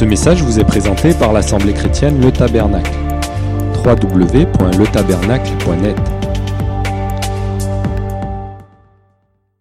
[0.00, 2.90] Ce message vous est présenté par l'Assemblée chrétienne Le Tabernacle.
[3.84, 5.98] www.letabernacle.net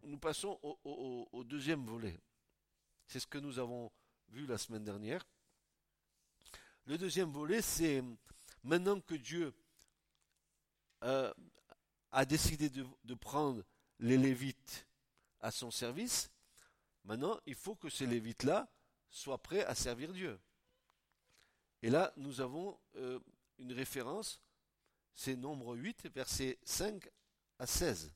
[0.04, 2.17] Nous passons au, deuxième volet.
[3.05, 3.91] C'est ce que nous avons
[4.29, 5.27] vu la semaine dernière.
[6.85, 8.01] Le deuxième volet, c'est
[8.63, 9.53] maintenant que Dieu
[11.03, 11.33] euh,
[12.13, 13.61] a décidé de prendre
[13.99, 14.87] les Lévites
[15.41, 16.31] à son service,
[17.03, 18.69] maintenant il faut que ces Lévites-là
[19.10, 20.40] soient prêts à servir Dieu.
[21.81, 23.20] Et là, nous avons euh,
[23.58, 24.41] une référence,
[25.16, 27.09] c'est nombre 8, versets 5
[27.58, 28.14] à 16.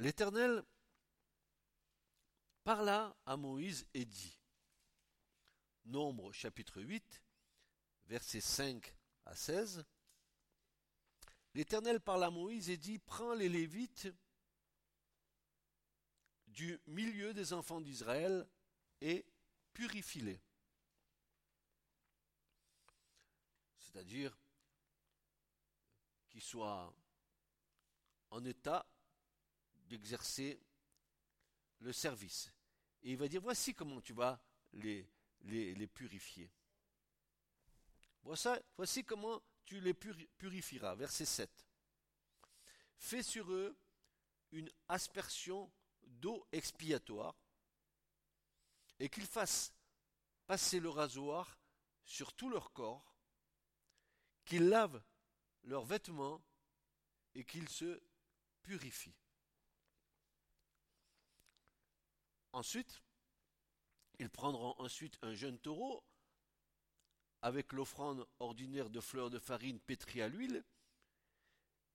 [0.00, 0.64] L'Éternel
[2.62, 4.38] parla à Moïse et dit,
[5.86, 7.22] Nombre chapitre 8,
[8.06, 9.84] versets 5 à 16,
[11.54, 14.08] L'Éternel parla à Moïse et dit, Prends les Lévites
[16.46, 18.48] du milieu des enfants d'Israël
[19.00, 19.26] et
[19.72, 20.40] purifie-les.
[23.78, 24.38] C'est-à-dire
[26.28, 26.94] qu'ils soient
[28.30, 28.86] en état
[29.88, 30.60] d'exercer
[31.80, 32.52] le service.
[33.02, 34.40] Et il va dire, voici comment tu vas
[34.72, 35.06] les,
[35.94, 36.50] purifier.
[38.22, 40.94] Voici, voici comment tu les puri- purifieras.
[40.94, 41.66] Verset 7.
[42.98, 43.76] Fais sur eux
[44.52, 45.70] une aspersion
[46.02, 47.34] d'eau expiatoire
[48.98, 49.72] et qu'ils fassent
[50.46, 51.58] passer le rasoir
[52.04, 53.14] sur tout leur corps,
[54.44, 55.02] qu'ils lavent
[55.64, 56.42] leurs vêtements
[57.34, 58.02] et qu'ils se
[58.62, 59.14] purifient.
[62.58, 63.00] Ensuite,
[64.18, 66.02] ils prendront ensuite un jeune taureau
[67.40, 70.64] avec l'offrande ordinaire de fleurs de farine pétrie à l'huile,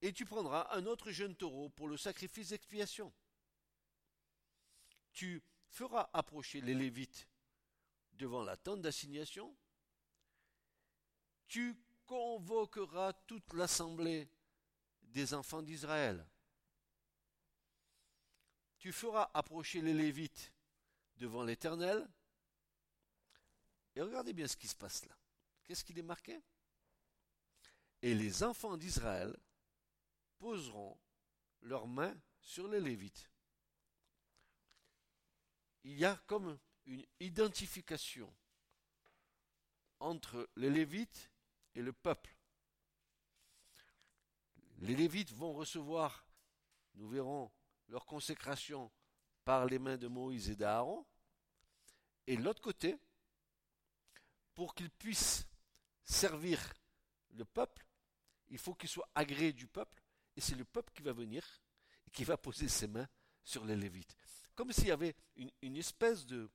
[0.02, 3.12] et tu prendras un autre jeune taureau pour le sacrifice d'expiation.
[5.12, 7.28] Tu feras approcher les Lévites
[8.14, 9.54] devant la tente d'assignation,
[11.46, 14.30] tu convoqueras toute l'assemblée
[15.02, 16.26] des enfants d'Israël.
[18.80, 20.53] Tu feras approcher les Lévites
[21.24, 22.06] devant l'Éternel.
[23.96, 25.16] Et regardez bien ce qui se passe là.
[25.64, 26.42] Qu'est-ce qu'il est marqué?
[28.02, 29.34] Et les enfants d'Israël
[30.38, 31.00] poseront
[31.62, 33.32] leurs mains sur les Lévites.
[35.86, 38.34] Il y a comme une identification
[40.02, 41.32] entre les Lévites
[41.76, 42.36] et le peuple.
[44.80, 46.28] Les Lévites vont recevoir,
[46.96, 47.50] nous verrons,
[47.88, 48.92] leur consécration
[49.46, 51.06] par les mains de Moïse et d'Aaron.
[52.28, 52.98] Et l'autre côté,
[54.56, 55.46] pour qu'ils puissent
[56.04, 56.60] servir
[57.32, 57.86] le peuple,
[58.50, 60.02] il faut qu'ils soient agréés du peuple.
[60.36, 61.46] Et c'est le peuple qui va venir
[62.08, 63.08] et qui va poser ses mains
[63.44, 64.16] sur les Lévites.
[64.56, 66.50] Comme s'il y avait une, espèce de,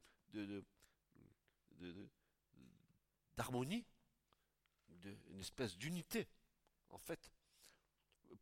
[3.37, 3.85] d'harmonie,
[5.31, 6.29] une espèce d'unité,
[6.91, 7.31] en fait,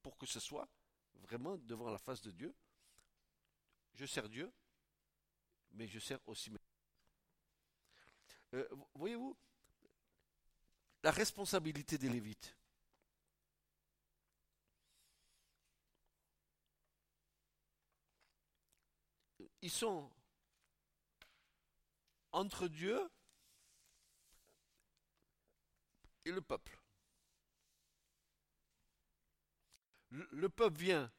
[0.03, 0.69] pour que ce soit
[1.15, 2.55] vraiment devant la face de Dieu.
[3.95, 4.53] Je sers Dieu,
[5.73, 6.59] mais je sers aussi mes.
[8.57, 9.37] Euh, Voyez-vous,
[11.03, 12.57] la responsabilité des Lévites.
[19.61, 20.11] Ils sont
[22.33, 23.11] entre Dieu
[26.25, 26.81] et le peuple.
[30.11, 31.13] Le, le peuple vient,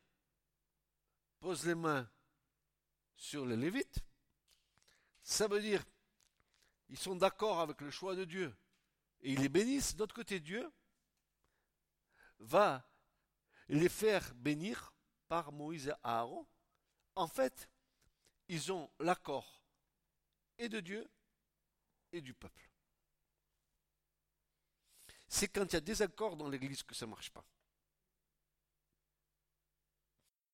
[1.39, 2.09] pose les mains
[3.15, 3.99] sur les Lévites.
[5.23, 5.83] Ça veut dire
[6.89, 8.55] ils sont d'accord avec le choix de Dieu
[9.21, 9.95] et ils les bénissent.
[9.95, 10.71] D'autre côté, Dieu
[12.39, 12.89] va
[13.67, 14.93] les faire bénir
[15.27, 16.47] par Moïse et Aaron.
[17.15, 17.69] En fait,
[18.47, 19.61] ils ont l'accord
[20.57, 21.09] et de Dieu
[22.11, 22.69] et du peuple.
[25.27, 27.45] C'est quand il y a des accords dans l'Église que ça ne marche pas.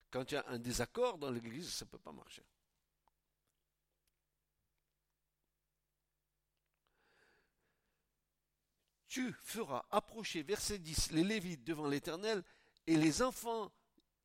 [0.10, 2.44] Quand il y a un désaccord dans l'Église, ça ne peut pas marcher.
[9.14, 12.44] Tu feras approcher, verset 10, les Lévites devant l'Éternel,
[12.88, 13.72] et les enfants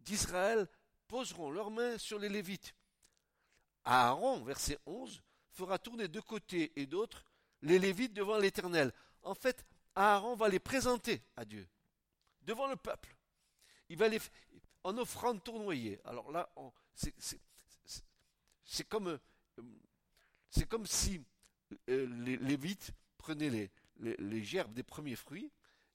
[0.01, 0.67] d'Israël
[1.07, 2.75] poseront leurs mains sur les Lévites.
[3.85, 7.27] Aaron, verset 11, fera tourner de côté et d'autre
[7.61, 8.91] les Lévites devant l'Éternel.
[9.21, 11.69] En fait, Aaron va les présenter à Dieu,
[12.41, 13.15] devant le peuple.
[13.91, 14.21] Il va les,
[14.85, 16.01] en offrande tournoyée.
[16.07, 16.49] Alors là,
[18.65, 19.19] c'est comme,
[19.59, 21.23] euh, comme si
[21.91, 25.51] euh, les Lévites prenaient les, les, gerbes des premiers fruits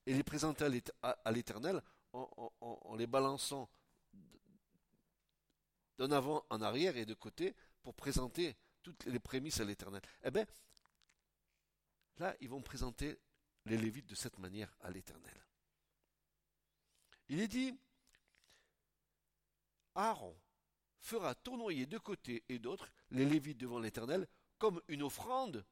[0.06, 1.82] et les présentaient à l'Éternel
[2.14, 3.70] en, les balançant
[5.98, 10.02] d'en avant en arrière et de côté pour présenter toutes les prémices à l'Éternel.
[10.24, 10.46] Eh bien,
[12.18, 13.18] là, ils vont présenter
[13.66, 15.46] les Lévites de cette manière à l'Éternel.
[17.30, 17.78] Il est dit,
[19.96, 20.36] Aaron
[21.00, 24.28] fera tournoyer de côté et d'autre les Lévites devant l'Éternel
[24.58, 25.66] comme une offrande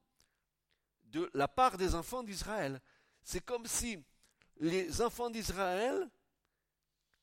[1.11, 2.81] de la part des enfants d'Israël.
[3.23, 4.03] C'est comme si
[4.57, 6.09] les enfants d'Israël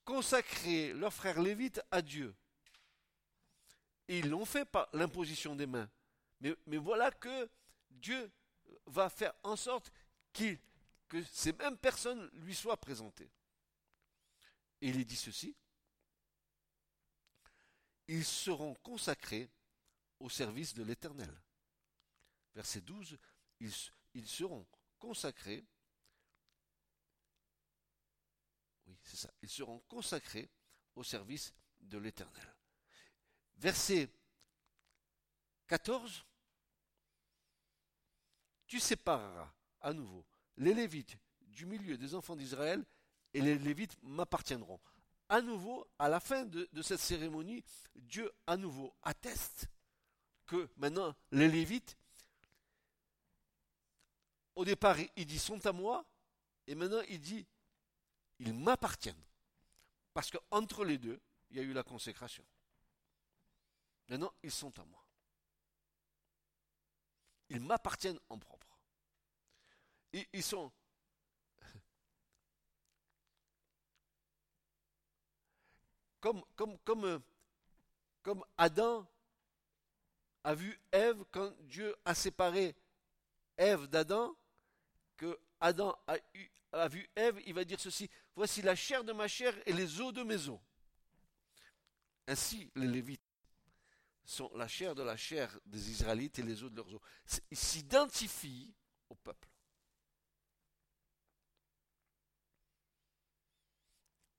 [0.04, 2.34] consacraient leurs frères lévites à Dieu.
[4.08, 5.90] ils l'ont fait par l'imposition des mains.
[6.40, 7.50] Mais, mais, voilà que
[7.90, 8.30] Dieu
[8.86, 9.92] va faire en sorte
[10.32, 13.30] que ces mêmes personnes lui soient présentées.
[14.80, 15.54] Et il est dit ceci,
[18.06, 19.50] ils seront consacrés
[20.20, 21.32] au service de l'Éternel.
[22.54, 23.18] Verset 12,
[23.60, 24.66] ils, seront
[24.98, 25.64] consacrés,
[28.86, 30.50] oui c'est ça, ils seront consacrés
[30.94, 32.54] au service de l'Éternel.
[33.56, 34.10] Verset
[35.66, 36.24] 14,
[38.66, 40.24] tu sépareras à nouveau
[40.56, 42.84] les Lévites du milieu des enfants d'Israël
[43.34, 44.80] et les Lévites m'appartiendront.
[45.28, 47.62] À nouveau, à la fin de, cette cérémonie,
[47.94, 49.66] Dieu à nouveau atteste
[50.46, 51.98] que maintenant les Lévites,
[54.58, 56.04] au départ il dit sont à moi,
[56.66, 57.46] et maintenant il dit
[58.40, 59.22] ils m'appartiennent.
[60.12, 61.20] Parce qu'entre les deux,
[61.50, 62.44] il y a eu la consécration.
[64.08, 65.04] Maintenant, ils sont à moi.
[67.50, 68.66] Ils m'appartiennent en propre
[70.12, 70.72] ils, sont
[76.20, 76.42] comme,
[76.84, 77.22] comme,
[78.56, 79.06] Adam
[80.44, 82.74] a vu Ève quand Dieu a séparé
[83.56, 84.34] Ève d'Adam,
[85.60, 85.96] Adam
[86.72, 90.00] a, vu Ève, il va dire ceci, voici la chair de ma chair et les
[90.00, 90.60] os de mes os.
[92.26, 93.22] Ainsi, les Lévites
[94.24, 97.00] sont la chair de la chair des Israélites et les os de leurs os.
[97.50, 98.74] Ils s'identifient
[99.08, 99.48] au peuple.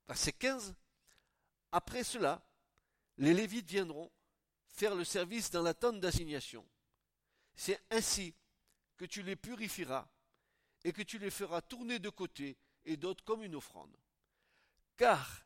[0.08, 0.76] Verset 15.
[1.72, 2.42] Après cela,
[3.18, 4.12] les Lévites viendront
[4.68, 6.66] faire le service dans la tente d'assignation.
[7.56, 8.34] C'est ainsi
[8.98, 10.08] que tu les purifieras
[10.84, 13.96] et que tu les feras tourner de côté et d'autres comme une offrande.
[14.98, 15.46] Car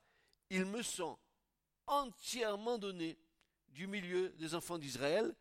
[0.50, 1.18] ils me sont
[1.88, 3.18] entièrement donnés
[3.68, 5.36] du milieu des enfants d'Israël.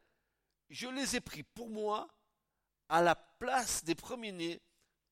[0.71, 2.09] Je les ai pris pour moi
[2.89, 4.61] à la place des premiers-nés,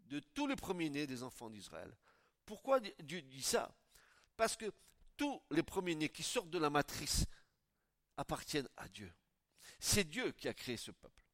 [0.06, 1.94] de tous les premiers-nés des enfants d'Israël.
[2.47, 3.75] Pourquoi Dieu dit ça?
[4.37, 4.73] Parce que
[5.17, 7.26] tous les premiers-nés qui sortent de la matrice
[8.17, 9.12] appartiennent à Dieu.
[9.79, 11.25] C'est Dieu qui a créé ce peuple.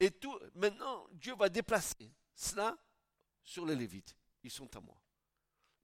[0.00, 2.76] Et tout, maintenant, Dieu va déplacer cela
[3.42, 4.16] sur les Lévites.
[4.42, 5.00] Ils sont à moi.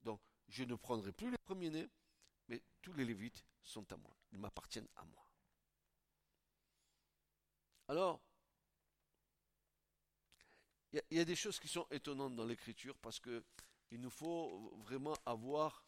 [0.03, 1.89] Donc, je ne prendrai plus les premiers-nés,
[2.47, 4.15] mais tous les Lévites sont à moi.
[4.31, 5.25] Ils m'appartiennent à moi.
[7.87, 8.21] Alors,
[10.93, 13.43] il y, a des choses qui sont étonnantes dans l'écriture parce que
[13.91, 15.85] il nous faut vraiment avoir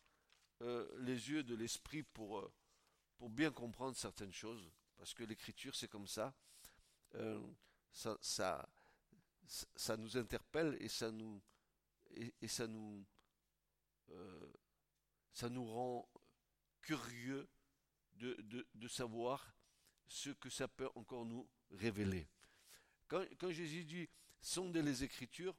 [0.62, 2.54] euh, les yeux de l'esprit pour, euh,
[3.18, 6.34] pour bien comprendre certaines choses, parce que l'écriture c'est comme ça.
[7.16, 7.42] Euh,
[7.92, 8.70] ça, ça,
[9.46, 11.42] ça, nous interpelle et ça nous,
[12.12, 13.06] et, ça nous,
[15.32, 16.10] ça nous rend
[16.82, 17.48] curieux
[18.16, 19.54] de, de, savoir
[20.08, 22.28] ce que ça peut encore nous révéler.
[23.08, 24.10] Quand, quand Jésus dit
[24.42, 25.56] sondez les Écritures,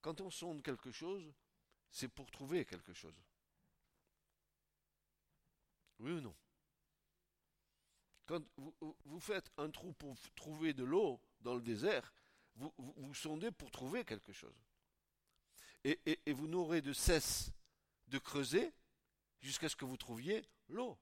[0.00, 1.32] quand on sonde quelque chose,
[1.90, 3.14] c'est pour trouver quelque chose.
[6.00, 6.34] Oui ou non?
[8.26, 12.12] Quand vous, faites un trou pour trouver de l'eau dans le désert,
[12.56, 14.54] vous, vous, sondez pour trouver quelque chose.
[15.84, 17.50] Et, vous n'aurez de cesse
[18.08, 18.72] de creuser
[19.40, 20.98] jusqu'à ce que vous trouviez l'eau.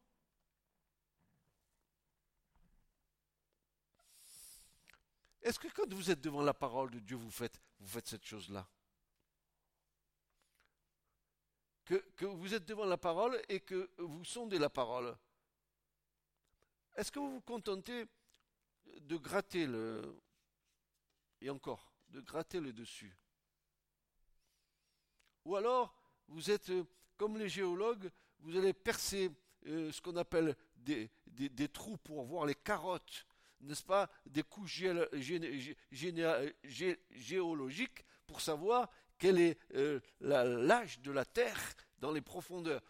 [5.42, 8.24] Est-ce que quand vous êtes devant la parole de Dieu, vous faites, vous faites cette
[8.24, 8.66] chose-là?
[11.84, 15.16] Que, vous êtes devant la parole et que vous sondez la parole.
[16.94, 18.06] Est-ce que vous vous contentez
[19.00, 20.16] de gratter le...
[21.42, 23.18] Et encore, de gratter le dessus
[25.44, 25.92] Ou alors,
[26.28, 26.84] vous êtes euh,
[27.16, 29.28] comme les géologues, vous allez percer
[29.66, 33.26] euh, ce qu'on appelle des, des, trous pour voir les carottes,
[33.60, 34.84] n'est-ce pas, des couches
[37.10, 42.82] géologiques pour savoir quel est euh, l'âge de la Terre dans les profondeurs.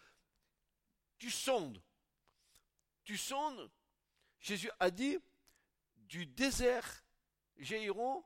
[1.17, 1.81] tu sondes.
[3.03, 3.71] Tu sondes.
[4.39, 5.17] Jésus a dit,
[5.95, 7.03] du désert
[7.57, 8.23] jailliront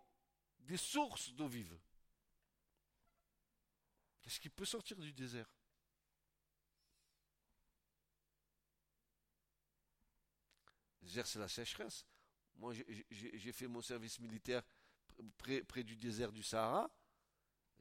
[0.67, 1.75] des sources d'eau vive.
[4.21, 5.49] Qu'est-ce qui peut sortir du désert?
[11.01, 12.05] Le désert, c'est la sécheresse.
[12.57, 12.73] Moi,
[13.09, 14.61] j'ai fait mon service militaire
[15.37, 16.91] près, du désert du Sahara.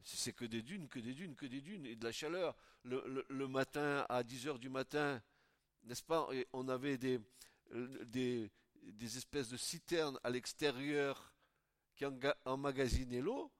[0.03, 2.55] C'est que des dunes, que des dunes, que des dunes, et de la chaleur.
[2.83, 5.21] Le, matin, à 10h du matin,
[5.83, 7.19] n'est-ce pas, on avait des,
[7.71, 11.33] des espèces de citernes à l'extérieur
[11.97, 12.05] qui
[12.45, 13.51] emmagasinaient l'eau.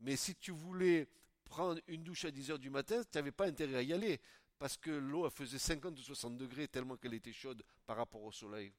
[0.00, 1.08] Mais si tu voulais
[1.44, 4.20] prendre une douche à 10h du matin, tu n'avais pas intérêt à y aller.
[4.58, 8.32] Parce que l'eau faisait 50 ou 60 degrés tellement qu'elle était chaude par rapport au
[8.32, 8.74] soleil.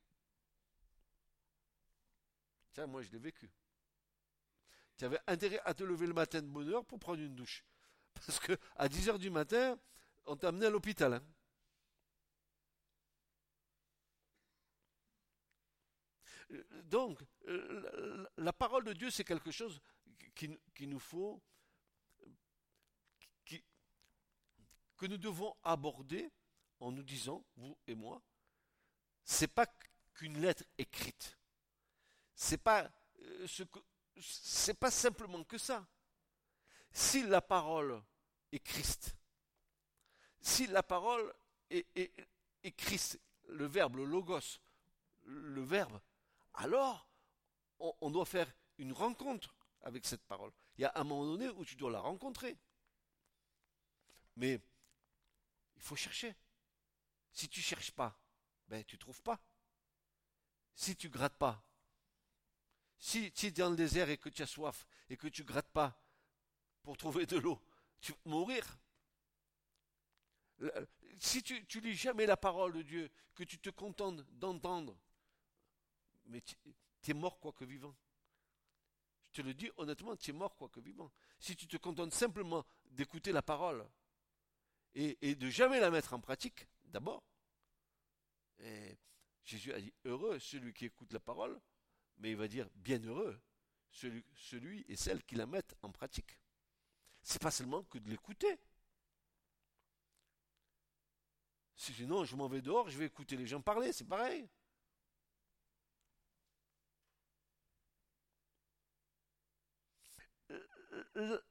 [2.73, 3.49] Tiens, moi je l'ai vécu.
[4.97, 7.63] Tu avais intérêt à te lever le matin de bonne heure pour prendre une douche.
[8.13, 9.79] Parce que à 10h du matin,
[10.25, 11.13] on t'amenait à l'hôpital.
[11.13, 11.23] Hein.
[16.83, 19.79] Donc, euh, la parole de Dieu, c'est quelque chose
[20.35, 21.41] qui, nous faut,
[24.97, 26.29] que nous devons aborder
[26.79, 28.21] en nous disant, vous et moi,
[29.23, 29.65] c'est pas
[30.13, 31.37] qu'une lettre écrite.
[32.35, 33.79] C'est pas euh, ce que,
[34.19, 35.87] c'est pas simplement que ça.
[36.91, 38.01] Si la parole
[38.51, 39.15] est Christ,
[40.41, 41.33] si la parole
[41.69, 44.59] est, est Christ, le verbe, le logos,
[45.23, 45.99] le verbe,
[46.53, 47.07] alors
[47.79, 50.51] on, doit faire une rencontre avec cette parole.
[50.77, 52.57] Il y a un moment donné où tu dois la rencontrer.
[54.35, 54.59] Mais
[55.75, 56.35] il faut chercher.
[57.31, 58.19] Si tu ne cherches pas,
[58.67, 59.39] ben tu ne trouves pas.
[60.75, 61.63] Si tu grattes pas,
[62.97, 65.71] si tu es dans le désert et que tu as soif et que tu grattes
[65.71, 65.99] pas
[66.83, 67.59] pour trouver de l'eau,
[67.99, 68.79] tu vas mourir.
[71.19, 74.95] Si tu, tu lis jamais la parole de Dieu, que tu te contentes d'entendre,
[76.25, 76.55] mais tu
[77.11, 77.95] es mort quoi que vivant.
[79.31, 81.11] Je te le dis honnêtement, tu es mort quoi que vivant.
[81.39, 83.87] Si tu te contentes simplement d'écouter la parole
[84.93, 87.23] et, de jamais la mettre en pratique, d'abord,
[89.43, 91.59] Jésus a dit heureux celui qui écoute la parole,
[92.17, 93.41] mais il va dire bienheureux
[93.89, 96.39] celui, celui et celle qui la mettent en pratique.
[97.23, 98.59] C'est pas seulement que de l'écouter.
[101.75, 104.47] Sinon, je m'en vais dehors, je vais écouter les gens parler, c'est pareil.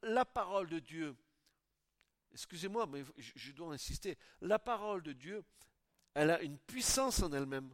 [0.01, 1.15] La parole de Dieu,
[2.31, 5.43] excusez-moi, mais je dois insister, la parole de Dieu,
[6.13, 7.73] elle a une puissance en elle-même.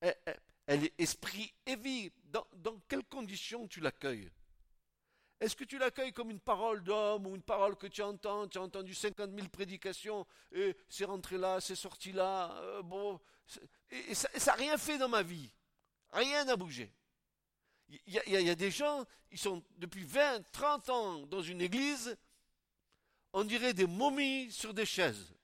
[0.00, 2.12] Elle, est esprit et vie.
[2.24, 4.30] Dans, quelles conditions tu l'accueilles?
[5.40, 8.48] Est-ce que tu l'accueilles comme une parole d'homme ou une parole que tu entends?
[8.48, 12.52] Tu as entendu 50 000 prédications et c'est rentré là, c'est sorti là.
[12.60, 13.20] Euh, bon,
[13.90, 15.50] et, ça n'a rien fait dans ma vie.
[16.10, 16.92] Rien n'a bougé.
[17.88, 22.16] Il y, a des gens, ils sont depuis 20, 30 ans dans une église,
[23.32, 25.34] on dirait des momies sur des chaises.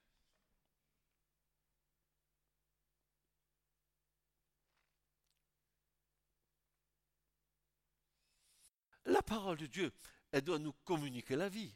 [9.06, 9.92] La parole de Dieu,
[10.32, 11.74] elle doit nous communiquer la vie.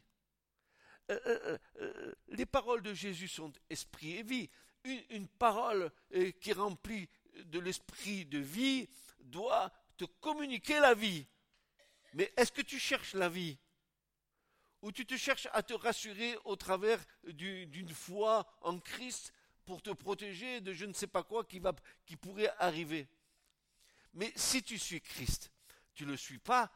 [1.09, 4.49] Euh, euh, euh, les paroles de Jésus sont esprit et vie.
[4.85, 5.91] une parole
[6.39, 7.09] qui remplit
[7.45, 8.87] de l'esprit de vie
[9.19, 11.27] doit te communiquer la vie.
[12.13, 13.57] Mais est-ce que tu cherches la vie?
[14.81, 19.33] Ou tu te cherches à te rassurer au travers d'une foi en Christ
[19.65, 21.75] pour te protéger de je ne sais pas quoi qui, va,
[22.05, 23.09] qui pourrait arriver?
[24.13, 25.51] Mais si tu suis Christ,
[25.93, 26.71] tu ne le suis pas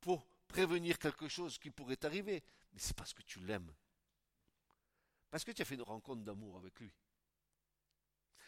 [0.00, 2.42] pour prévenir quelque chose qui pourrait t'arriver,
[2.72, 3.72] mais c'est parce que tu l'aimes.
[5.30, 6.90] Parce que tu as fait une rencontre d'amour avec lui.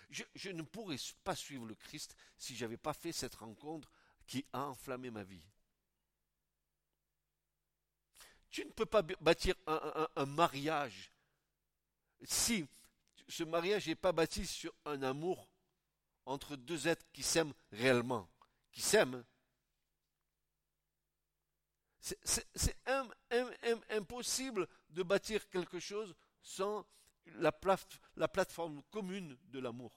[0.08, 3.90] Je, je, ne pourrais pas suivre le Christ si je n'avais pas fait cette rencontre
[4.26, 5.42] qui a enflammé ma vie.
[8.50, 11.12] Tu ne peux pas bâtir un, mariage
[12.24, 12.66] si
[13.28, 15.48] ce mariage n'est pas bâti sur un amour
[16.24, 18.28] entre deux êtres qui s'aiment réellement,
[18.72, 19.22] qui s'aiment.
[22.00, 22.76] C'est
[23.90, 26.86] impossible de bâtir quelque chose sans
[27.34, 29.92] la plateforme commune de l'amour.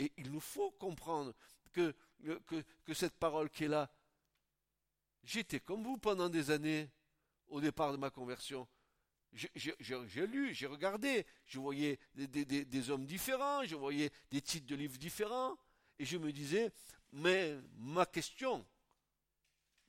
[0.00, 1.34] Et il nous faut comprendre
[1.72, 1.94] que,
[2.46, 3.92] que, cette parole qui est là,
[5.22, 6.88] j'étais comme vous pendant des années
[7.48, 8.66] au départ de ma conversion.
[9.30, 14.74] J'ai lu, j'ai regardé, je voyais des, des, hommes différents, je voyais des titres de
[14.74, 15.58] livres différents,
[15.98, 16.72] et je me disais,
[17.12, 18.66] mais ma question,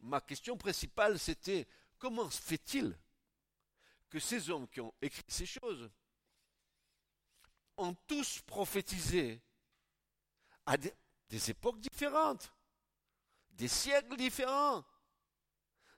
[0.01, 1.65] ma question principale, c'était
[1.97, 2.99] comment se fait-il
[4.09, 5.89] que ces hommes qui ont écrit ces choses
[7.77, 9.41] ont tous prophétisé
[10.65, 12.53] à des, époques différentes,
[13.51, 14.85] des siècles différents,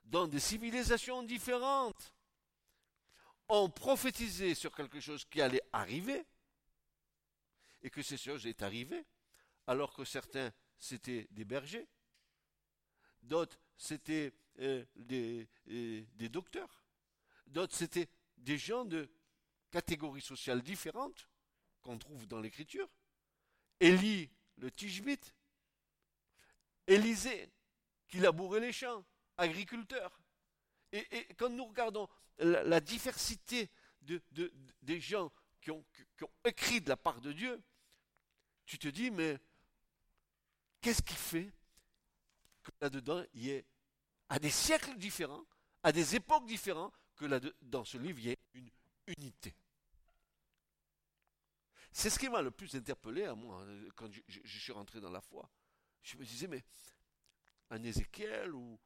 [0.04, 2.12] dans des civilisations différentes,
[3.48, 6.24] ont prophétisé sur quelque chose qui allait arriver,
[7.82, 9.04] et que ces choses est arrivé,
[9.66, 11.88] alors que certains c'était des bergers,
[13.22, 16.84] d'autres c'était euh, des, euh, des docteurs,
[17.46, 19.08] d'autres c'était des gens de
[19.70, 21.28] catégories sociales différentes
[21.82, 22.88] qu'on trouve dans l'écriture.
[23.80, 25.34] Élie, le Tishbite,
[26.86, 27.50] Élisée,
[28.08, 29.04] qui labourait les champs,
[29.36, 30.20] agriculteur.
[30.92, 31.04] Et,
[31.36, 32.08] quand nous regardons
[32.38, 33.70] la, diversité
[34.02, 37.60] de, de- des gens qui ont, qui écrit de la part de Dieu,
[38.66, 39.38] tu te dis, mais
[40.80, 41.50] qu'est-ce qui fait
[42.62, 43.64] que là-dedans, il y ait,
[44.28, 45.44] à des siècles différents,
[45.82, 48.70] à des époques différentes, que là dans ce livre, il y ait une
[49.18, 49.54] unité?
[51.96, 55.12] C'est ce qui m'a le plus interpellé à moi hein, quand je, suis rentré dans
[55.12, 55.48] la foi.
[56.02, 56.64] Je me disais, mais
[57.70, 58.76] un Ézéchiel ou,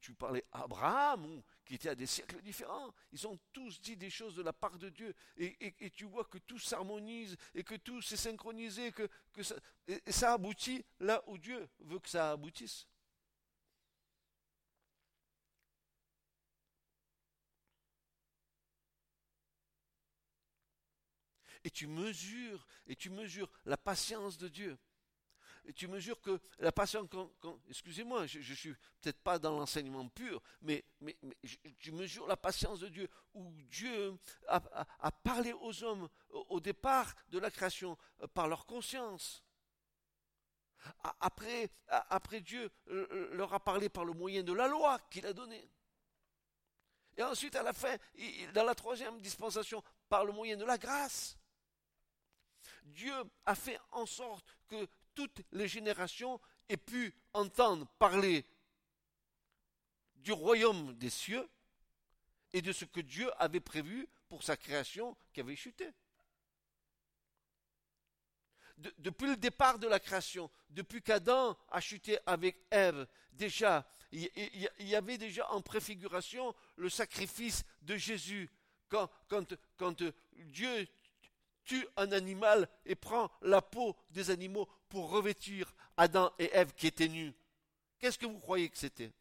[0.00, 4.08] tu parlais Abraham, ou, qui était à des siècles différents, ils ont tous dit des
[4.08, 8.00] choses de la part de Dieu, et, tu vois que tout s'harmonise, et que tout
[8.00, 9.06] s'est synchronisé, que,
[9.86, 12.86] et ça aboutit là où Dieu veut que ça aboutisse.
[21.64, 24.78] Et tu mesures, et tu mesures la patience de Dieu.
[25.66, 27.06] Et tu mesures que la patience,
[27.68, 30.84] excusez-moi, je, je suis peut-être pas dans l'enseignement pur, mais,
[31.78, 37.38] tu mesures la patience de Dieu, où Dieu a, parlé aux hommes au, départ de
[37.38, 39.44] la création euh, par leur conscience.
[41.20, 41.70] Après,
[42.40, 45.70] Dieu euh, euh, leur a parlé par le moyen de la loi qu'il a donnée.
[47.18, 47.96] Et ensuite, à la fin,
[48.54, 51.36] dans la troisième dispensation, par le moyen de la grâce.
[52.84, 53.14] Dieu
[53.46, 58.44] a fait en sorte que toutes les générations aient pu entendre parler
[60.16, 61.48] du royaume des cieux
[62.52, 65.88] et de ce que Dieu avait prévu pour sa création qui avait chuté.
[68.76, 74.30] De- depuis le départ de la création, depuis qu'Adam a chuté avec Ève, déjà, il
[74.34, 78.48] y, y avait déjà en préfiguration le sacrifice de Jésus.
[78.88, 80.88] Quand, quand, quand Dieu
[81.64, 86.86] tue un animal et prend la peau des animaux pour revêtir Adam et Ève qui
[86.86, 87.32] étaient nus.
[87.98, 89.12] Qu'est-ce que vous croyez que c'était?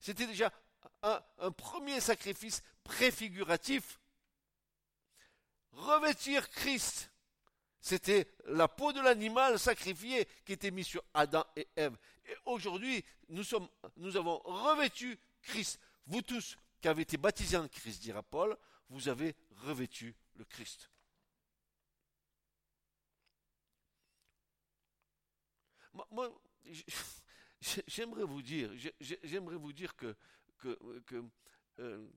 [0.00, 0.52] C'était déjà
[1.02, 4.00] un, premier sacrifice préfiguratif.
[5.72, 7.10] Revêtir Christ,
[7.80, 11.96] c'était la peau de l'animal sacrifié qui était mis sur Adam et Ève.
[12.24, 13.44] Et aujourd'hui, nous,
[13.96, 15.78] nous avons revêtu Christ.
[16.06, 18.56] Vous tous qui avez été baptisés en Christ, dira Paul,
[18.88, 20.90] vous avez revêtu le Christ.
[26.10, 26.42] Moi,
[27.86, 30.14] j'aimerais vous dire, j'ai- j'ai- j'aimerais vous dire que,
[31.78, 32.10] euh,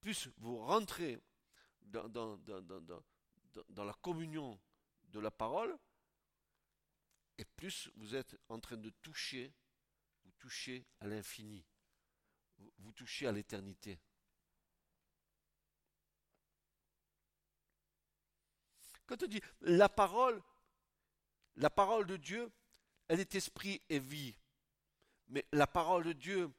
[0.00, 1.20] plus, vous rentrez
[1.82, 4.58] dans, dans, la communion
[5.04, 5.76] de la parole,
[7.36, 9.52] et plus vous êtes en train de toucher,
[10.24, 11.64] vous touchez à l'infini,
[12.78, 13.98] vous touchez à l'éternité.
[19.08, 20.40] Quand on dit la parole,
[21.56, 22.52] la parole de Dieu,
[23.08, 24.36] elle est esprit et vie.
[25.28, 26.50] Mais la parole de Dieu,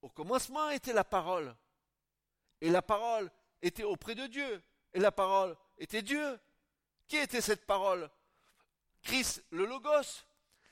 [0.00, 1.54] au commencement était la parole.
[2.60, 3.30] Et la parole
[3.60, 4.62] était auprès de Dieu.
[4.94, 6.38] Et la parole était Dieu.
[7.08, 8.08] Qui était cette parole?
[9.02, 10.24] Christ, le Logos.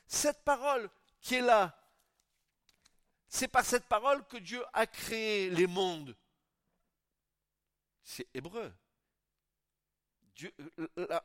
[0.06, 0.88] Cette parole
[1.20, 1.76] qui est là,
[3.26, 6.16] c'est par cette parole que Dieu a créé les mondes.
[8.04, 8.72] C'est hébreu.
[10.36, 10.52] Dieu,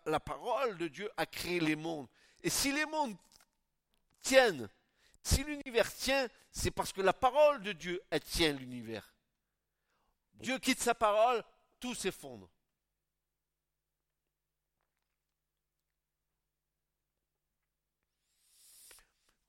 [0.06, 2.08] la, parole de Dieu a créé les mondes.
[2.42, 3.18] Et si les mondes
[4.22, 4.70] tiennent,
[5.22, 9.14] si l'univers tient, c'est parce que la parole de Dieu, tient l'univers.
[10.36, 11.44] Dieu quitte sa parole,
[11.80, 12.50] tout s'effondre.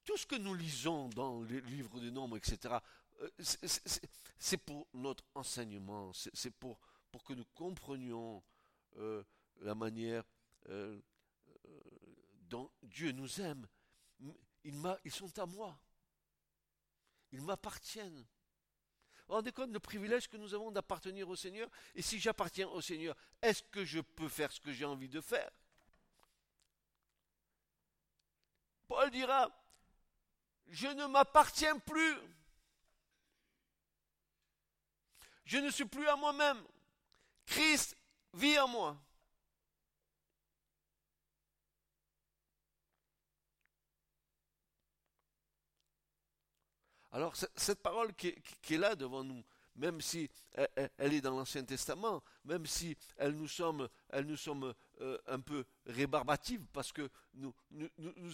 [0.05, 2.75] Tout ce que nous lisons dans les livres des nombres, etc.,
[3.20, 6.81] euh, c'est- pour notre enseignement, c'est c'est pour,
[7.12, 8.42] pour que nous comprenions
[8.96, 9.22] euh,
[9.62, 10.25] la manière
[10.68, 11.01] euh,
[11.66, 11.81] euh,
[12.48, 13.66] dont Dieu nous aime.
[14.64, 15.77] Ils, sont à moi.
[17.33, 18.25] Ils m'appartiennent.
[19.27, 21.68] Vous rendez compte le privilège que nous avons d'appartenir au Seigneur?
[21.94, 25.20] Et si j'appartiens au Seigneur, est-ce que je peux faire ce que j'ai envie de
[25.20, 25.51] faire?
[28.87, 29.51] Paul dira,
[30.68, 32.18] je ne m'appartiens plus.
[35.44, 36.62] Je ne suis plus à moi-même.
[37.46, 37.96] Christ
[38.35, 39.03] vit en moi.
[47.12, 49.44] Alors, cette parole qui est, là devant nous,
[49.77, 50.31] même si
[50.98, 55.40] elle, est dans l'Ancien Testament, même si elle nous sommes, elle nous sommes euh, un
[55.40, 57.53] peu rébarbative, parce que nous,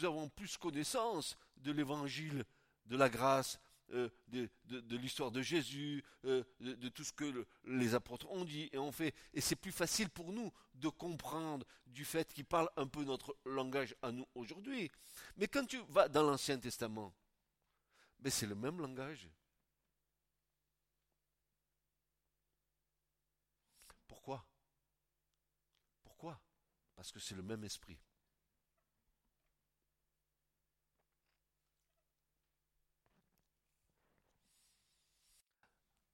[0.05, 2.45] avons plus connaissance de l'évangile,
[2.87, 3.59] de la grâce,
[3.93, 4.49] euh, de,
[4.97, 9.13] l'histoire de Jésus, euh, de, tout ce que les apôtres ont dit et ont fait.
[9.35, 13.37] Et c'est plus facile pour nous de comprendre du fait qu'ils parlent un peu notre
[13.45, 14.89] langage à nous aujourd'hui.
[15.37, 17.13] Mais quand tu vas dans l'Ancien Testament,
[18.21, 19.29] mais c'est le même langage.
[24.07, 24.45] Pourquoi?
[26.03, 26.41] Pourquoi?
[26.95, 27.99] Parce que c'est le même esprit.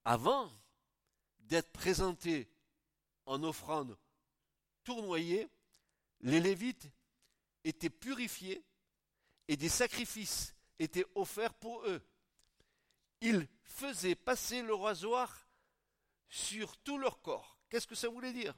[0.05, 0.53] Avant
[1.39, 2.51] d'être présentés
[3.25, 3.97] en offrande
[4.83, 5.49] tournoyée,
[6.21, 6.91] les Lévites
[7.65, 8.63] étaient purifiés
[9.49, 12.03] et des sacrifices était offert pour eux.
[13.21, 15.47] Ils faisaient passer le rasoir
[16.29, 17.59] sur tout leur corps.
[17.69, 18.55] Qu'est-ce que ça voulait dire?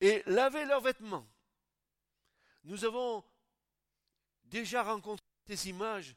[0.00, 1.26] Et lavaient leurs vêtements.
[2.64, 3.24] Nous avons
[4.44, 6.14] déjà rencontré ces images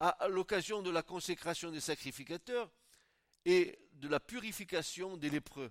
[0.00, 2.70] à l'occasion de la consécration des sacrificateurs
[3.44, 5.70] et de la purification des lépreux.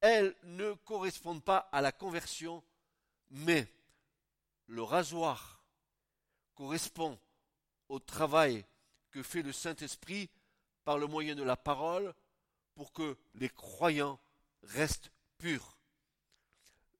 [0.00, 2.64] Elles ne correspondent pas à la conversion,
[3.30, 3.70] mais
[4.70, 5.60] le rasoir
[6.54, 7.18] correspond
[7.88, 8.64] au travail
[9.10, 10.30] que fait le Saint-Esprit
[10.84, 12.14] par le moyen de la parole
[12.76, 14.20] pour que les croyants
[14.62, 15.76] restent purs.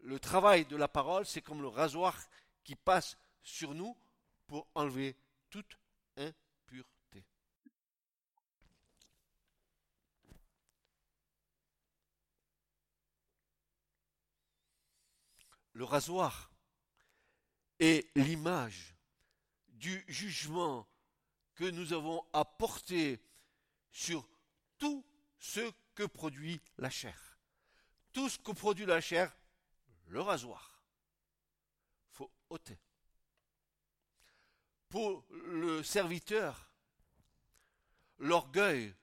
[0.01, 2.19] Le travail de la parole, c'est comme le rasoir
[2.65, 3.97] qui passe sur nous
[4.49, 5.17] pour enlever
[5.49, 5.79] toute
[6.17, 7.25] impureté.
[15.73, 16.50] Le rasoir
[17.81, 18.95] est l'image
[19.69, 20.87] du jugement
[21.55, 23.21] que nous avons à porter
[23.91, 24.29] sur
[24.79, 25.05] tout
[25.39, 27.39] ce que produit la chair.
[28.13, 29.35] Tout ce que produit la chair,
[30.07, 30.83] le rasoir.
[32.11, 32.79] faut ôter.
[34.89, 36.71] Pour le serviteur,
[38.19, 38.95] l'orgueil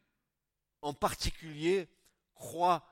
[0.82, 1.90] en particulier
[2.36, 2.86] croît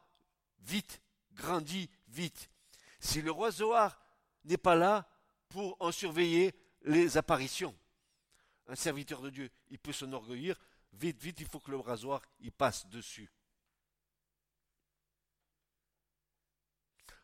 [0.60, 1.02] vite,
[1.34, 2.50] grandit vite.
[3.00, 4.02] Si le rasoir
[4.46, 5.08] n'est pas là,
[5.50, 6.54] pour en surveiller
[6.84, 7.76] les apparitions.
[8.68, 10.60] Un serviteur de Dieu, il peut s'enorgueillir,
[10.94, 13.32] vite, vite, il faut que le rasoir, il passe dessus.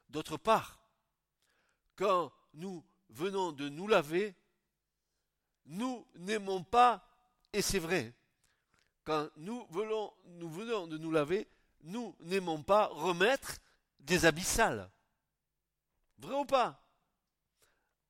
[0.09, 0.83] D'autre part,
[1.95, 4.35] quand nous venons de nous laver,
[5.65, 7.07] nous n'aimons pas,
[7.53, 8.13] et c'est vrai,
[9.03, 11.47] quand nous venons, nous venons de nous laver,
[11.83, 13.59] nous n'aimons pas remettre
[13.99, 14.89] des abyssales.
[16.17, 16.81] Vrai ou pas?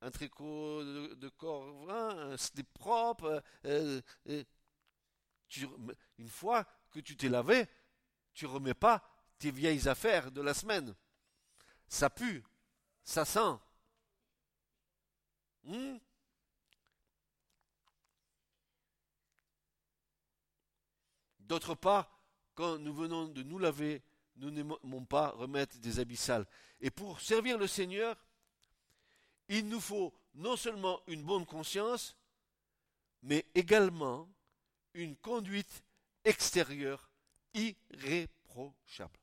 [0.02, 1.88] Un tricot de, corps
[2.74, 3.44] propre.
[3.66, 4.44] Euh, euh,
[6.18, 7.68] une fois que tu t'es lavé,
[8.34, 9.04] tu remets pas
[9.38, 10.96] tes vieilles affaires de la semaine.
[11.88, 12.44] Ça pue,
[13.04, 13.60] ça sent.
[15.64, 15.98] Hmm?
[21.40, 22.10] D'autre part,
[22.56, 24.02] quand nous venons de nous laver,
[24.38, 26.48] nous n'aimons pas remettre des habits sales.
[26.80, 28.16] Et pour servir le Seigneur,
[29.52, 32.16] il nous faut non seulement une bonne conscience,
[33.22, 34.30] mais également
[34.94, 35.84] une conduite
[36.24, 37.12] extérieure
[37.54, 39.20] irréprochable.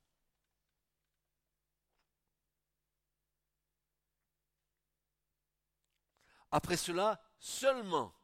[6.51, 8.15] Après cela, seulement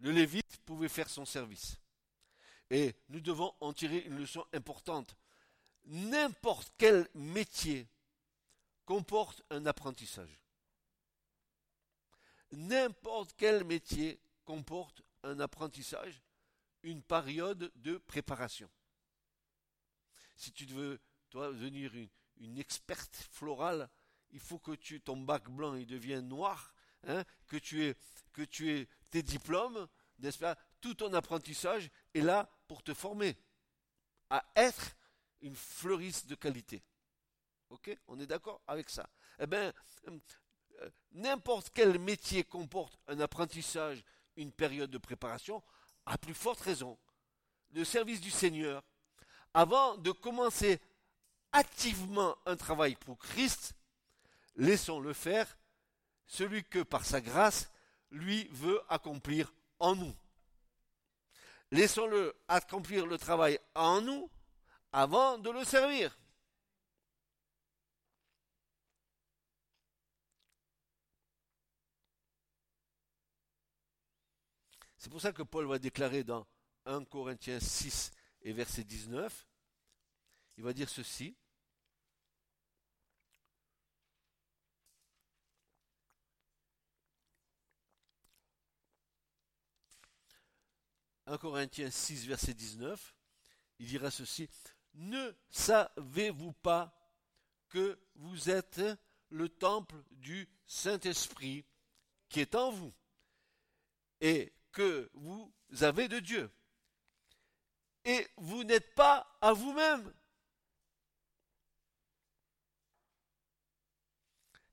[0.00, 1.78] le Lévite pouvait faire son service.
[2.68, 5.16] Et nous devons en tirer une leçon importante.
[5.86, 7.88] N'importe quel métier
[8.84, 10.39] comporte un apprentissage
[12.52, 16.22] n'importe quel métier comporte un apprentissage,
[16.82, 18.70] une période de préparation.
[20.36, 21.92] Si tu veux, toi, devenir
[22.36, 23.88] une, experte florale,
[24.30, 26.74] il faut que tu, ton bac blanc devienne noir,
[27.06, 27.94] hein, que tu aies,
[28.32, 29.86] que tu aies tes diplômes,
[30.18, 33.36] n'est-ce pas Tout ton apprentissage est là pour te former
[34.30, 34.96] à être
[35.40, 36.82] une fleuriste de qualité.
[37.68, 37.96] Ok?
[38.08, 39.08] On est d'accord avec ça?
[39.38, 39.72] Eh bien,
[41.12, 44.04] n'importe quel métier comporte un apprentissage,
[44.36, 45.62] une période de préparation,
[46.06, 46.98] à plus forte raison,
[47.72, 48.82] le service du Seigneur,
[49.54, 50.80] avant de commencer
[51.52, 53.74] activement un travail pour Christ,
[54.56, 55.56] laissons-le faire
[56.26, 57.70] celui que par sa grâce,
[58.10, 60.14] lui veut accomplir en nous.
[61.72, 64.30] Laissons-le accomplir le travail en nous
[64.92, 66.16] avant de le servir.
[75.00, 76.46] C'est pour ça que Paul va déclarer dans
[76.84, 79.48] 1 Corinthiens 6 et verset 19,
[80.58, 81.38] il va dire ceci.
[91.26, 93.16] «1 Corinthiens 6, verset 19,
[93.78, 94.50] il dira ceci,
[94.92, 96.94] Ne savez-vous pas
[97.70, 98.82] que vous êtes
[99.30, 101.64] le temple du Saint-Esprit
[102.28, 102.92] qui est en vous?
[104.20, 106.50] Et que vous avez de Dieu.
[108.04, 110.12] Et vous n'êtes pas à vous-même.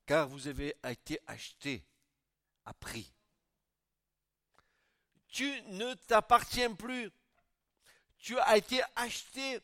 [0.06, 1.86] Car vous avez été acheté
[2.66, 3.14] à prix.
[5.28, 7.12] Tu ne t'appartiens plus.
[8.18, 9.60] Tu as été acheté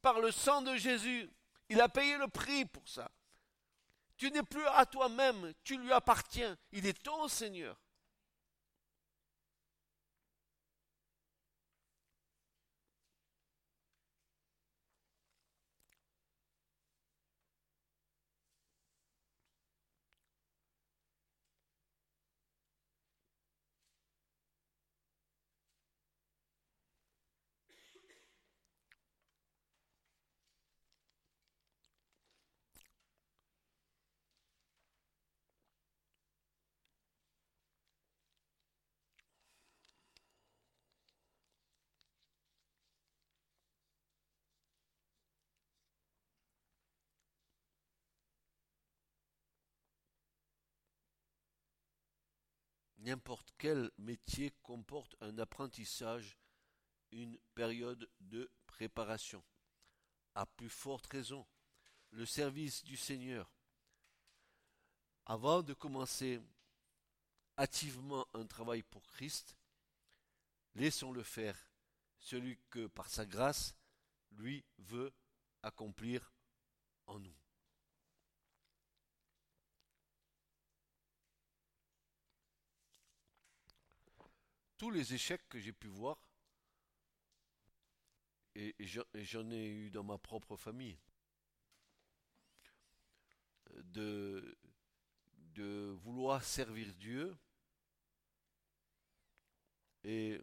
[0.00, 1.30] par le sang de Jésus.
[1.68, 3.10] Il a payé le prix pour ça.
[4.16, 6.56] Tu n'es plus à toi-même, tu lui appartiens.
[6.70, 7.76] Il est ton Seigneur.
[53.02, 56.38] N'importe quel métier comporte un apprentissage,
[57.10, 59.44] une période de préparation.
[60.34, 61.46] À plus forte raison,
[62.10, 63.52] le service du Seigneur.
[65.26, 66.40] Avant de commencer
[67.56, 69.56] activement un travail pour Christ,
[70.74, 71.56] laissons-le faire
[72.18, 73.74] celui que par sa grâce,
[74.32, 75.12] lui veut
[75.62, 76.32] accomplir
[77.06, 77.41] en nous.
[84.82, 86.18] Tous les échecs que j'ai pu voir,
[88.56, 90.98] et j'en ai eu dans ma propre famille,
[93.70, 94.58] de,
[95.54, 97.38] de vouloir servir Dieu
[100.02, 100.40] et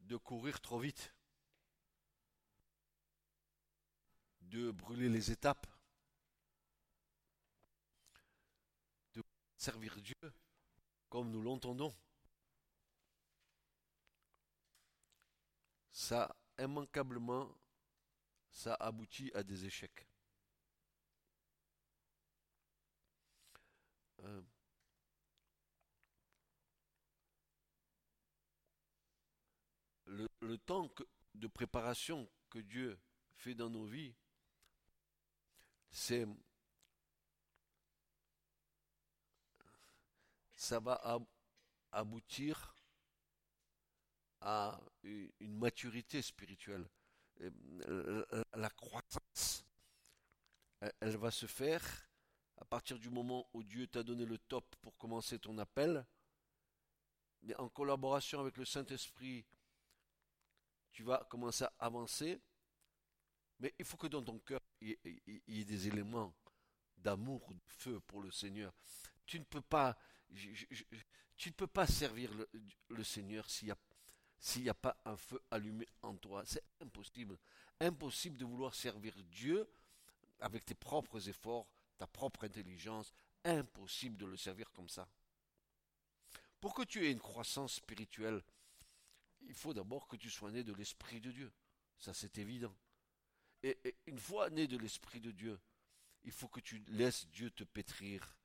[0.00, 1.14] de courir trop vite,
[4.42, 5.66] de brûler les étapes,
[9.14, 9.24] de
[9.56, 10.14] servir Dieu
[11.08, 11.96] comme nous l'entendons.
[15.94, 17.56] Ça, immanquablement,
[18.50, 20.08] ça aboutit à des échecs.
[24.24, 24.42] Euh,
[30.06, 30.92] le, temps
[31.34, 32.98] de préparation que Dieu
[33.36, 34.14] fait dans nos vies,
[35.90, 36.26] c'est
[40.56, 41.20] ça va
[41.92, 42.73] aboutir
[44.44, 46.86] à une maturité spirituelle.
[47.40, 49.64] Euh, la croissance,
[51.00, 51.82] elle va se faire
[52.58, 56.06] à partir du moment où Dieu t'a donné le top pour commencer ton appel,
[57.42, 59.44] mais en collaboration avec le Saint-Esprit,
[60.92, 62.40] tu vas commencer à avancer,
[63.58, 64.96] mais il faut que dans ton cœur, il
[65.48, 66.34] y ait des éléments
[66.98, 68.72] d'amour, de feu pour le Seigneur.
[69.26, 69.96] Tu ne peux pas,
[71.36, 72.30] tu ne peux pas servir
[72.88, 73.78] le, Seigneur s'il n'y a
[74.38, 76.42] s'il n'y a pas un feu allumé en toi.
[76.44, 77.38] C'est impossible.
[77.80, 79.68] Impossible de vouloir servir Dieu
[80.40, 83.12] avec tes propres efforts, ta propre intelligence.
[83.44, 85.08] Impossible de le servir comme ça.
[86.60, 88.42] Pour que tu aies une croissance spirituelle,
[89.42, 91.52] il faut d'abord que tu sois né de l'Esprit de Dieu.
[91.98, 92.74] Ça, c'est évident.
[93.62, 95.58] Et, une fois né de l'Esprit de Dieu,
[96.22, 98.36] il faut que tu laisses Dieu te pétrir,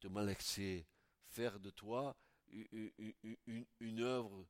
[0.00, 0.86] te malaxer,
[1.28, 2.16] faire de toi
[2.50, 4.46] une, œuvre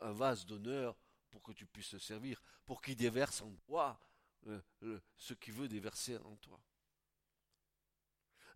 [0.00, 0.96] un vase d'honneur
[1.30, 3.98] pour que tu puisses servir, pour qu'il déverse en toi
[4.46, 6.60] euh, ce qu'il veut déverser en toi.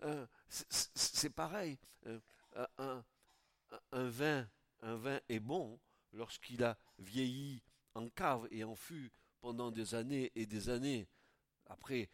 [0.02, 1.78] Euh, c'est pareil.
[2.06, 2.20] Euh,
[2.76, 4.48] un, vin,
[5.28, 5.80] est bon
[6.12, 7.62] lorsqu'il a vieilli
[7.94, 11.08] en cave et en fût pendant des années et des années.
[11.66, 12.08] Après,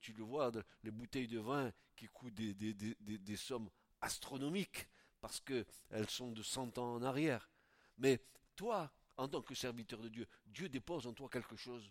[0.00, 0.50] tu le vois,
[0.82, 3.70] les bouteilles de vin qui coûtent des sommes
[4.00, 4.88] astronomiques
[5.20, 7.50] parce qu'elles sont de 100 ans en arrière.
[7.98, 8.20] Mais
[8.60, 11.90] toi, en tant que serviteur de Dieu, Dieu dépose en toi quelque chose.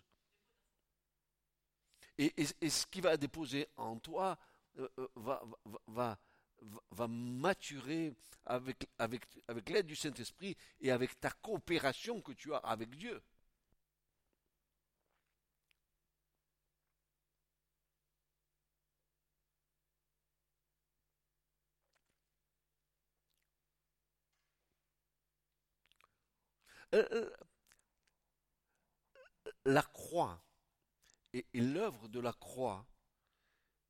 [2.20, 4.38] Et, ce qu'il va déposer en toi
[4.78, 5.42] euh, euh, va,
[5.88, 6.20] va,
[6.92, 8.14] va, maturer
[8.46, 13.20] avec, avec, avec l'aide du Saint-Esprit et avec ta coopération que tu as avec Dieu.
[29.66, 30.44] La croix
[31.34, 32.86] et, l'œuvre de la croix,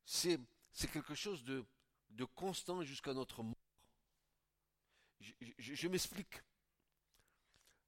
[0.04, 0.38] c'est
[0.92, 1.64] quelque chose de,
[2.10, 3.56] de constant jusqu'à notre mort.
[5.58, 6.42] Je, m'explique.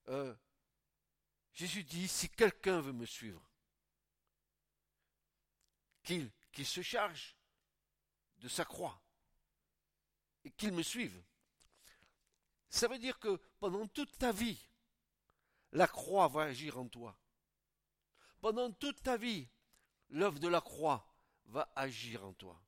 [0.08, 0.34] Euh,
[1.52, 3.42] Jésus dit, si quelqu'un veut me suivre,
[6.02, 7.36] qu'il se charge
[8.38, 9.00] de sa croix
[10.44, 11.22] et qu'il me suive.
[12.68, 14.58] Ça veut dire que pendant toute ta vie,
[15.72, 17.16] la croix va agir en toi.
[18.40, 19.48] Pendant toute ta vie,
[20.10, 21.06] l'œuvre de la croix
[21.46, 22.60] va agir en toi.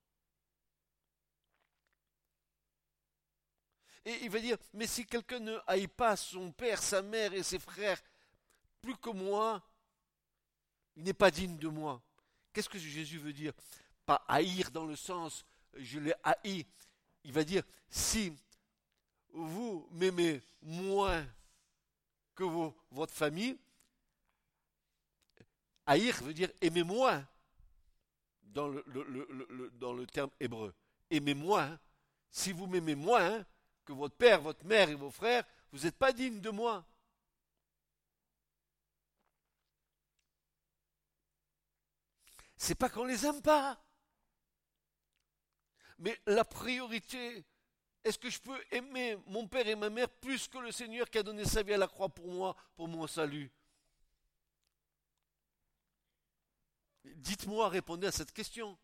[4.05, 7.43] Et il va dire, mais si quelqu'un ne haït pas son père, sa mère et
[7.43, 8.01] ses frères
[8.83, 9.63] plus que moi,
[10.97, 12.03] il n'est pas digne de moi.
[12.53, 13.55] Qu'est-ce que Jésus veut dire?
[14.05, 15.45] Pas haïr dans le sens
[15.77, 16.67] je l'ai haï.
[17.25, 18.33] Il va dire, si
[19.31, 21.27] vous m'aimez moins
[23.05, 23.59] votre famille,
[25.85, 27.23] haïr veut dire aimer moins
[28.41, 30.75] dans le, dans le terme hébreu.
[31.11, 31.79] Aimez moins.
[32.31, 33.45] Si vous m'aimez moins
[33.85, 36.87] que votre père, votre mère et vos frères, vous n'êtes pas digne de moi.
[42.57, 43.79] C'est pas qu'on les aime pas.
[45.99, 47.45] Mais la priorité,
[48.05, 51.19] est-ce que je peux aimer mon père et ma mère plus que le Seigneur qui
[51.19, 53.51] a donné sa vie à la croix pour moi, pour mon salut?
[57.05, 58.79] Dites-moi, répondez à cette question.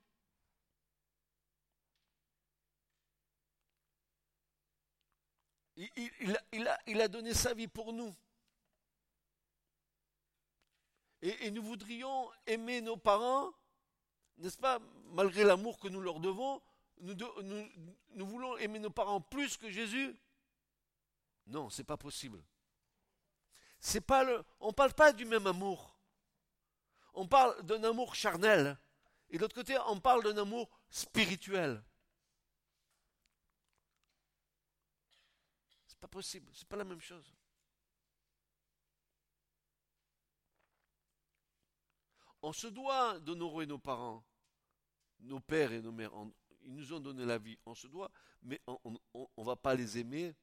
[5.76, 8.14] Il, a, donné sa vie pour nous.
[11.22, 13.50] Et, nous voudrions aimer nos parents,
[14.38, 14.78] n'est-ce pas,
[15.12, 16.62] malgré l'amour que nous leur devons,
[17.00, 20.16] nous, voulons aimer nos parents plus que Jésus?
[21.46, 22.42] Non, c'est pas possible.
[23.80, 25.98] C'est pas le, on ne parle pas du même amour.
[27.14, 28.78] On parle d'un amour charnel.
[29.30, 31.82] Et de l'autre côté, on parle d'un amour spirituel.
[35.86, 37.34] C'est pas possible, c'est pas la même chose.
[42.42, 44.24] On se doit d'honorer nos parents,
[45.20, 46.14] nos pères et nos mères
[46.62, 48.10] ils nous ont donné la vie, on se doit,
[48.42, 50.34] mais on ne va pas les aimer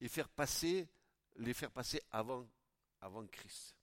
[0.00, 0.88] et faire passer,
[1.36, 2.46] les faire passer avant,
[3.00, 3.74] avant Christ.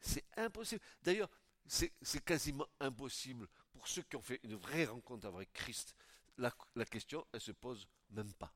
[0.00, 0.80] C'est impossible.
[1.02, 1.30] D'ailleurs,
[1.66, 5.94] c'est quasiment impossible pour ceux qui ont fait une vraie rencontre avec Christ.
[6.38, 6.50] La,
[6.86, 8.52] question, elle se pose même pas.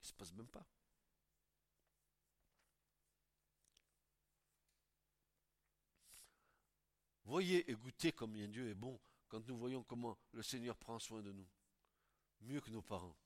[0.00, 0.66] Elle se pose même pas.
[7.26, 11.22] Voyez et goûtez combien Dieu est bon quand nous voyons comment le Seigneur prend soin
[11.22, 11.48] de nous,
[12.40, 13.16] mieux que nos parents.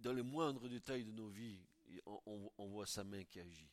[0.00, 1.58] dans les moindres détails de nos vies,
[2.04, 3.70] on, voit sa main qui agit.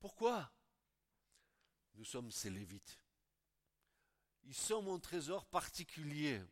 [0.00, 0.52] Pourquoi?
[1.94, 2.98] Nous sommes ces Lévites.
[4.42, 6.42] Ils sont mon trésor particulier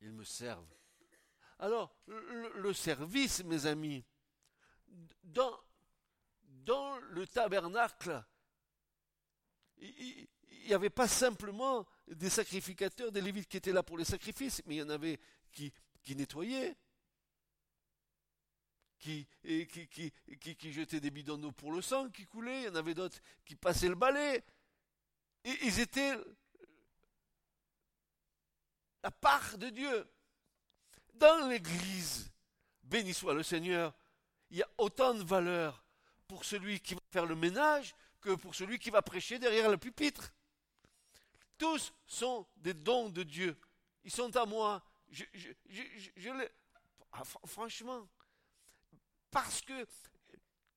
[0.00, 0.74] ils me servent.
[1.58, 4.04] Alors, le, service, mes amis,
[5.22, 5.60] dans,
[6.64, 8.24] dans le tabernacle,
[9.78, 10.28] il
[10.66, 14.76] n'y avait pas simplement des sacrificateurs, des lévites qui étaient là pour les sacrifices, mais
[14.76, 15.20] il y en avait
[15.52, 15.72] qui,
[16.02, 16.76] qui nettoyaient,
[18.98, 22.68] qui, qui, qui, qui, jetaient des bidons d'eau pour le sang qui coulait, il y
[22.68, 24.44] en avait d'autres qui passaient le balai.
[25.44, 26.16] Ils étaient
[29.02, 30.08] la part de Dieu.
[31.14, 32.30] Dans l'Église,
[32.82, 33.94] béni soit le Seigneur,
[34.50, 35.84] il y a autant de valeur
[36.26, 39.76] pour celui qui va faire le ménage que pour celui qui va prêcher derrière le
[39.76, 40.32] pupitre.
[41.58, 43.58] Tous sont des dons de Dieu.
[44.04, 44.82] Ils sont à moi.
[45.10, 45.24] Je,
[47.12, 48.08] ah, franchement,
[49.30, 49.86] parce que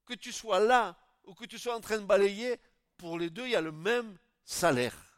[0.05, 2.59] que tu sois là ou que tu sois en train de balayer,
[2.97, 5.12] pour les deux, il y a le même salaire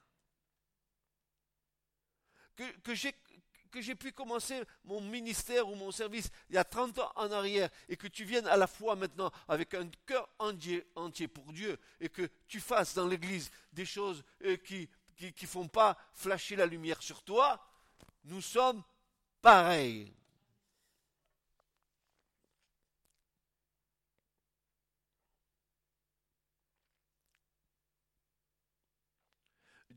[2.56, 2.94] que,
[3.82, 7.70] j'ai pu commencer mon ministère ou mon service il y a 30 ans en arrière
[7.90, 11.78] et que tu viennes à la foi maintenant avec un cœur entier, entier pour Dieu
[12.00, 14.90] et que tu fasses dans l'église des choses euh, qui
[15.22, 17.62] ne font pas flasher la lumière sur toi,
[18.24, 18.82] nous sommes
[19.42, 20.14] pareils.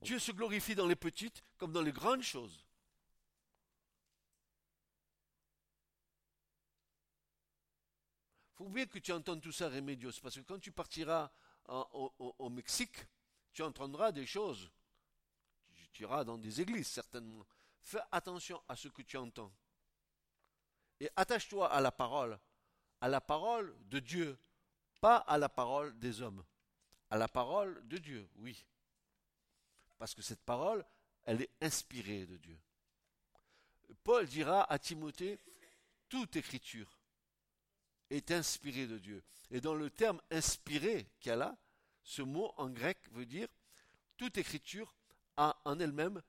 [0.02, 2.64] Dieu se glorifie dans les petites comme dans les grandes choses.
[8.58, 11.30] faut bien que tu entends tout ça, Rémédios, parce que quand tu partiras
[11.68, 13.06] au, Mexique,
[13.52, 14.68] tu entendras des choses.
[15.92, 17.46] Tu iras dans des églises, certainement.
[17.82, 19.52] Fais attention à ce que tu entends.
[20.98, 22.38] Et attache-toi à la parole,
[23.00, 24.36] à la parole de Dieu,
[25.00, 26.44] pas à la parole des hommes.
[27.10, 28.66] À la parole de Dieu, oui.
[29.98, 30.84] Parce que cette parole,
[31.28, 32.58] elle est inspirée de Dieu.
[34.02, 35.38] Paul dira à Timothée,
[36.08, 36.98] toute écriture
[38.08, 39.22] est inspirée de Dieu.
[39.50, 41.54] Et dans le terme inspiré qu'il a
[42.02, 43.46] ce mot en grec veut dire
[44.16, 44.96] toute écriture
[45.36, 46.22] a en elle-même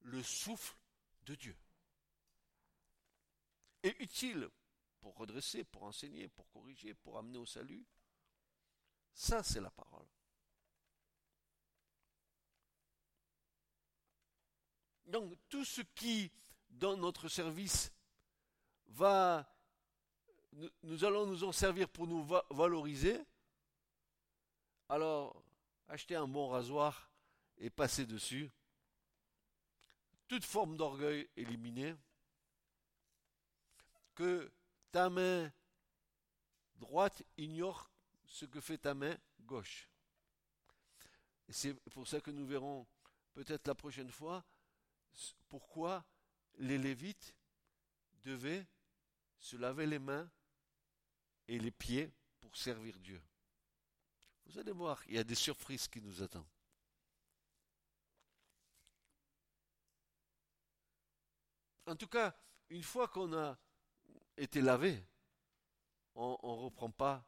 [0.00, 0.74] le souffle
[1.26, 1.56] de Dieu.
[3.82, 4.48] Et utile
[5.02, 7.84] pour redresser, pour enseigner, pour corriger, pour amener au salut.
[9.12, 10.08] Ça, c'est la parole.
[15.10, 16.30] Donc tout ce qui,
[16.68, 17.92] dans notre service,
[18.86, 19.52] va,
[20.84, 23.20] nous, allons nous en servir pour nous valoriser,
[24.88, 25.42] alors
[25.88, 27.10] achetez un bon rasoir
[27.58, 28.50] et passez dessus.
[30.28, 31.94] Toute forme d'orgueil éliminée.
[34.14, 34.52] Que
[34.92, 35.52] ta main
[36.76, 37.90] droite ignore
[38.26, 39.88] ce que fait ta main gauche.
[41.48, 42.86] C'est pour ça que nous verrons
[43.32, 44.44] peut-être la prochaine fois
[45.48, 46.04] pourquoi
[46.58, 47.34] les Lévites
[48.22, 48.66] devaient
[49.38, 50.30] se laver les mains
[51.48, 53.20] et les pieds pour servir Dieu?
[54.46, 56.44] Vous allez voir, il y a des surprises qui nous attendent.
[61.86, 62.36] En tout cas,
[62.68, 63.58] une fois qu'on a
[64.36, 65.04] été lavé,
[66.14, 67.24] on ne reprend pas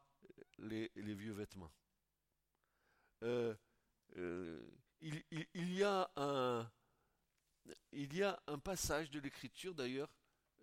[0.57, 1.71] les, vieux vêtements.
[3.23, 3.55] Euh,
[4.17, 4.61] euh,
[5.01, 6.69] il, y a un,
[7.91, 10.11] il y a un passage de l'Écriture d'ailleurs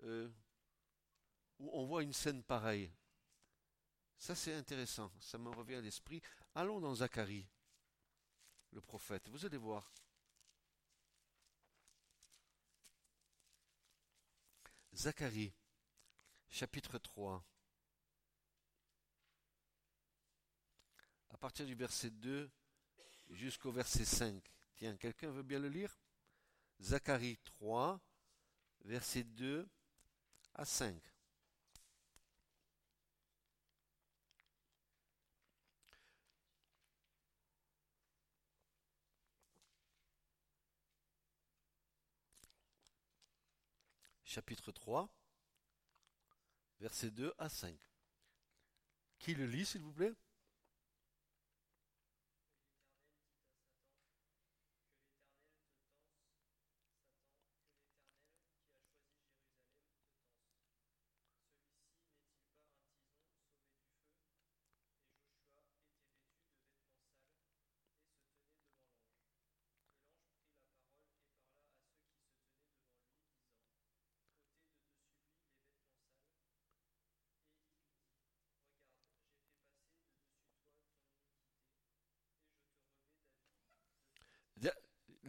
[0.02, 0.28] euh,
[1.58, 2.90] où on voit une scène pareille.
[4.16, 6.20] Ça c'est intéressant, ça me revient à l'esprit.
[6.54, 7.48] Allons dans Zacharie,
[8.72, 9.92] le prophète, vous allez voir.
[14.94, 15.54] Zacharie,
[16.50, 17.42] chapitre 3.
[21.30, 22.50] À partir du verset 2
[23.30, 24.42] jusqu'au verset 5.
[24.74, 25.96] Tiens, quelqu'un veut bien le lire?
[26.80, 28.00] Zacharie 3,
[28.84, 29.68] versets 2
[30.54, 30.94] à 5.
[44.24, 45.08] Chapitre 3,
[46.78, 47.76] versets 2 à 5.
[49.18, 50.14] Qui le lit, s'il vous plaît?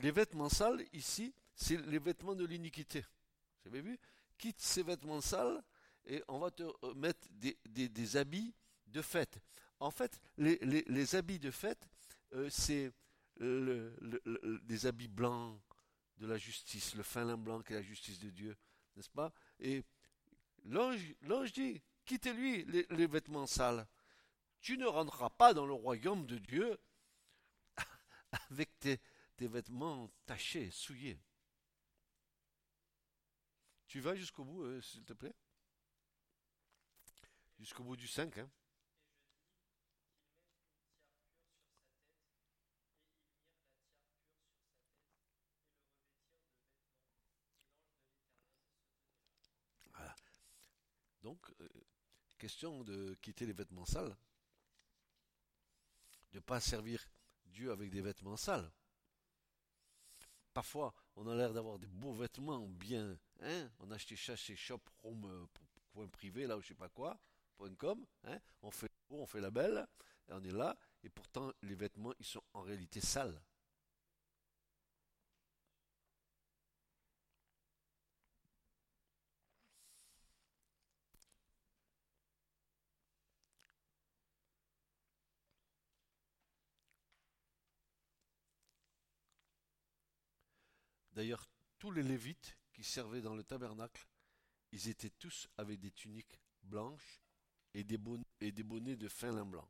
[0.02, 3.06] Les vêtements sales, ici, c'est les vêtements de l'iniquité.
[3.64, 4.00] Vous avez vu
[4.38, 5.64] Quitte ces vêtements sales
[6.06, 6.64] et on va te
[6.96, 8.56] mettre des, habits
[8.88, 9.40] de fête.
[9.80, 11.88] En fait, les, habits de fête,
[12.34, 12.92] euh, c'est
[13.40, 15.60] des habits blancs
[16.18, 18.58] de la justice, le fin lin blanc qui est la justice de Dieu,
[18.96, 19.84] n'est-ce pas Et
[20.66, 23.88] l'ange dit, quittez-lui les, les vêtements sales.
[24.60, 26.80] Tu ne rentreras pas dans le royaume de Dieu
[28.50, 29.00] avec tes,
[29.42, 31.20] des vêtements tachés, souillés.
[33.88, 35.34] Tu vas jusqu'au bout, euh, s'il te plaît?
[37.58, 38.38] Jusqu'au bout du 5.
[38.38, 38.52] Hein
[49.96, 50.16] voilà.
[51.24, 51.68] Donc, euh,
[52.38, 54.16] question de quitter les vêtements sales,
[56.32, 57.04] de ne pas servir
[57.48, 58.72] Dieu avec des vêtements sales.
[60.54, 64.56] Parfois, on a l'air d'avoir des beaux vêtements bien hein, on achetait ça chez
[65.98, 67.20] euh, privé, là, ou je sais pas quoi,
[67.78, 69.86] .com, hein, on fait on fait la belle,
[70.30, 73.40] et on est là, et pourtant les vêtements, ils sont en réalité sales.
[91.22, 91.48] D'ailleurs,
[91.78, 94.08] tous les Lévites qui servaient dans le tabernacle,
[94.72, 97.22] ils étaient tous avec des tuniques blanches
[97.76, 99.70] et des bonnets, de fin lin blanc.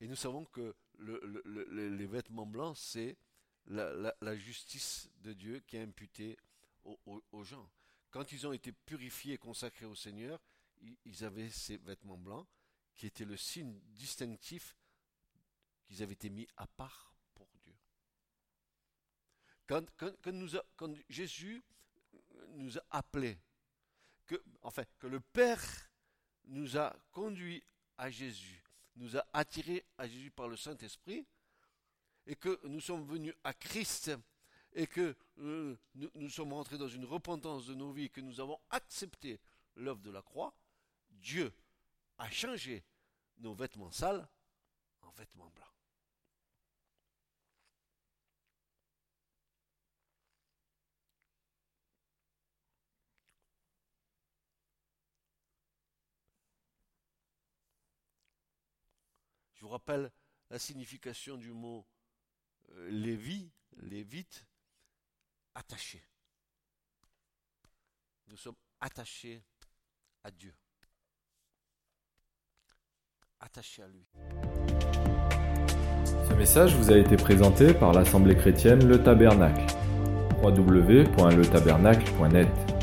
[0.00, 3.16] Et nous savons que les vêtements blancs, c'est
[3.66, 6.36] la, justice de Dieu qui est imputée
[6.82, 7.70] aux, gens.
[8.10, 10.42] Quand ils ont été purifiés et consacrés au Seigneur,
[11.04, 12.48] ils avaient ces vêtements blancs
[12.96, 14.76] qui étaient le signe distinctif
[15.84, 17.15] qu'ils avaient été mis à part
[19.66, 21.62] quand, Jésus
[22.50, 23.38] nous a appelés,
[24.26, 25.62] que, enfin, que le Père
[26.44, 27.62] nous a conduits
[27.98, 28.62] à Jésus,
[28.96, 31.26] nous a attirés à Jésus par le Saint-Esprit,
[32.26, 34.10] et que nous sommes venus à Christ,
[34.72, 38.40] et que euh, nous, nous, sommes rentrés dans une repentance de nos vies, que nous
[38.40, 39.40] avons accepté
[39.76, 40.54] l'œuvre de la croix,
[41.10, 41.52] Dieu
[42.18, 42.84] a changé
[43.38, 44.26] nos vêtements sales
[45.02, 45.75] en vêtements blancs.
[59.56, 60.12] Je vous rappelle
[60.50, 61.86] la signification du mot
[62.72, 64.44] euh, Lévi, Lévite,
[65.54, 66.02] attaché.
[68.28, 69.42] Nous sommes attachés
[70.24, 70.52] à Dieu.
[73.40, 74.06] Attachés à lui.
[76.28, 79.64] Ce message vous a été présenté par l'Assemblée chrétienne Le Tabernacle.
[80.42, 82.75] www.letabernacle.net